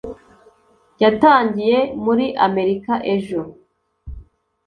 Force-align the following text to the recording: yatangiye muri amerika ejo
yatangiye 1.01 1.77
muri 2.03 2.25
amerika 2.47 2.93
ejo 3.15 3.41